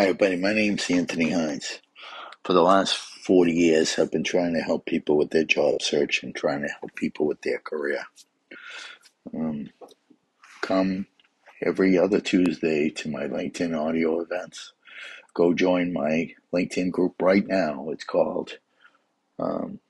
[0.00, 0.36] Hi, everybody.
[0.36, 1.82] My name's Anthony Hines.
[2.44, 6.22] For the last 40 years, I've been trying to help people with their job search
[6.22, 8.00] and trying to help people with their career.
[9.34, 9.68] Um,
[10.62, 11.06] come
[11.62, 14.72] every other Tuesday to my LinkedIn audio events.
[15.34, 17.90] Go join my LinkedIn group right now.
[17.90, 18.52] It's called
[19.38, 19.80] um,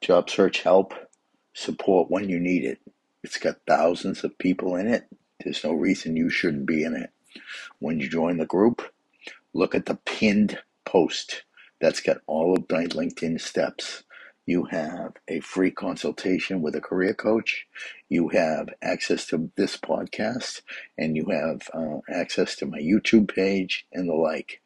[0.00, 0.94] Job Search Help
[1.52, 2.80] Support When You Need It.
[3.22, 5.06] It's got thousands of people in it.
[5.44, 7.10] There's no reason you shouldn't be in it.
[7.78, 8.82] When you join the group,
[9.54, 11.44] look at the pinned post
[11.80, 14.04] that's got all of my LinkedIn steps.
[14.46, 17.66] You have a free consultation with a career coach.
[18.08, 20.62] You have access to this podcast,
[20.98, 24.60] and you have uh, access to my YouTube page and the like.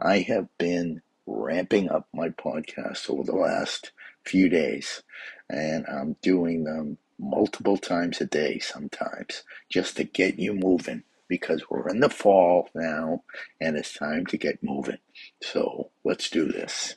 [0.00, 3.92] I have been ramping up my podcast over the last
[4.24, 5.02] few days,
[5.48, 11.70] and I'm doing them multiple times a day sometimes just to get you moving because
[11.70, 13.22] we're in the fall now
[13.60, 14.98] and it's time to get moving.
[15.40, 16.96] So let's do this.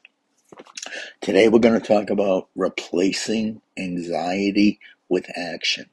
[1.22, 5.86] Today we're going to talk about replacing anxiety with action.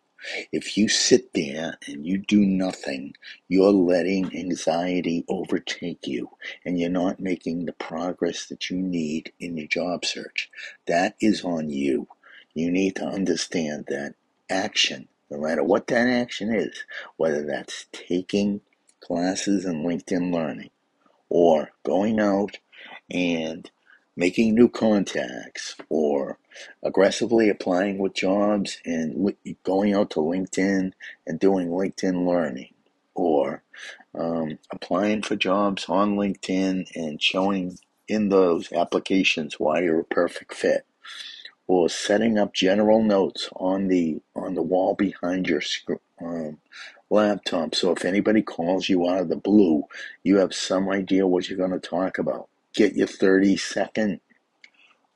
[0.52, 3.14] If you sit there and you do nothing,
[3.48, 6.30] you're letting anxiety overtake you
[6.64, 10.50] and you're not making the progress that you need in your job search.
[10.86, 12.08] That is on you.
[12.54, 14.14] You need to understand that
[14.50, 16.84] action no matter what that action is,
[17.16, 18.60] whether that's taking
[19.00, 20.70] classes in LinkedIn Learning
[21.28, 22.58] or going out
[23.10, 23.70] and
[24.16, 26.38] making new contacts or
[26.82, 30.92] aggressively applying with jobs and going out to LinkedIn
[31.26, 32.74] and doing LinkedIn Learning
[33.14, 33.62] or
[34.14, 37.78] um, applying for jobs on LinkedIn and showing
[38.08, 40.84] in those applications why you're a perfect fit
[41.66, 44.20] or setting up general notes on the
[44.50, 45.62] on the wall behind your
[46.20, 46.58] um,
[47.08, 47.74] laptop.
[47.74, 49.84] So if anybody calls you out of the blue,
[50.24, 52.48] you have some idea what you're going to talk about.
[52.74, 54.20] Get your 30 second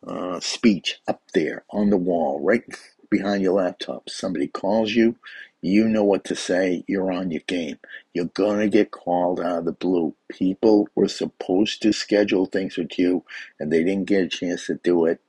[0.07, 2.63] uh, speech up there on the wall, right
[3.11, 4.09] behind your laptop.
[4.09, 5.17] Somebody calls you,
[5.61, 6.85] you know what to say.
[6.87, 7.79] You're on your game.
[8.13, 10.15] You're going to get called out of the blue.
[10.29, 13.25] People were supposed to schedule things with you,
[13.59, 15.21] and they didn't get a chance to do it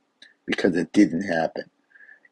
[0.46, 1.66] because it didn't happen.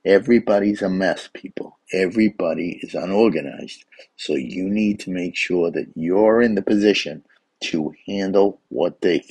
[0.05, 1.79] Everybody's a mess, people.
[1.93, 3.85] Everybody is unorganized.
[4.17, 7.23] So you need to make sure that you're in the position
[7.65, 9.23] to handle what they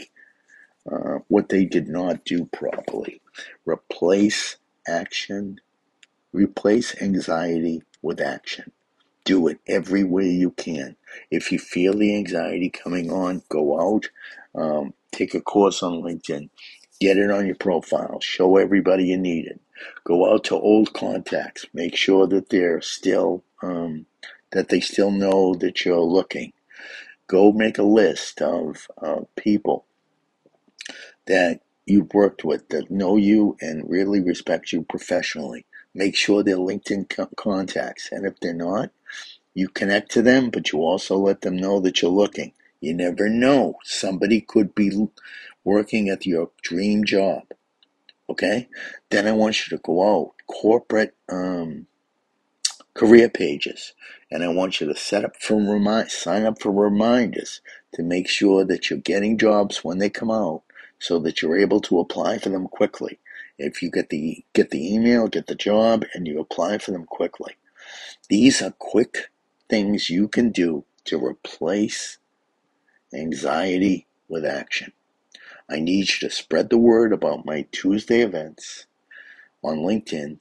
[0.90, 3.20] uh, what they did not do properly.
[3.66, 5.60] Replace action,
[6.32, 8.72] replace anxiety with action.
[9.24, 10.96] Do it every way you can.
[11.30, 14.10] If you feel the anxiety coming on, go out,
[14.54, 16.50] um, take a course on LinkedIn,
[17.00, 18.20] Get it on your profile.
[18.20, 19.60] Show everybody you need it.
[20.04, 21.66] Go out to old contacts.
[21.75, 24.06] Make sure that they're still um,
[24.53, 26.53] that they still know that you're looking.
[27.28, 29.87] Go make a list of uh, people
[31.26, 35.66] that you've worked with that know you and really respect you professionally.
[35.94, 38.91] Make sure they're LinkedIn co- contacts, and if they're not,
[39.54, 42.53] you connect to them, but you also let them know that you're looking.
[42.81, 43.76] You never know.
[43.84, 45.09] Somebody could be
[45.64, 47.43] working at your dream job.
[48.28, 48.68] Okay?
[49.10, 51.86] Then I want you to go out, corporate um,
[52.94, 53.94] career pages,
[54.30, 57.60] and I want you to set up for remind, sign up for reminders
[57.94, 60.62] to make sure that you're getting jobs when they come out,
[60.98, 63.18] so that you're able to apply for them quickly.
[63.58, 67.04] If you get the get the email, get the job, and you apply for them
[67.04, 67.56] quickly.
[68.28, 69.30] These are quick
[69.68, 72.18] things you can do to replace
[73.12, 74.92] anxiety with action.
[75.70, 78.86] I need you to spread the word about my Tuesday events
[79.62, 80.38] on LinkedIn.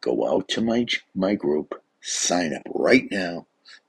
[0.00, 3.46] Go out to my, my group, sign up right now,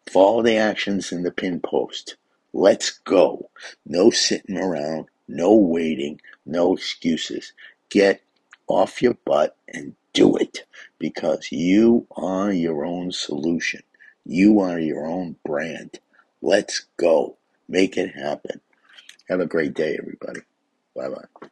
[0.10, 2.16] follow the actions in the pin post.
[2.54, 3.50] Let's go.
[3.86, 7.54] No sitting around, no waiting, no excuses.
[7.90, 8.22] Get
[8.68, 10.66] off your butt and do it
[11.00, 13.82] because you are your own solution.
[14.26, 16.00] You are your own brand.
[16.42, 17.38] Let's go.
[17.68, 18.62] Make it happen.
[19.30, 20.42] Have a great day, everybody.
[20.98, 21.48] Bye bye.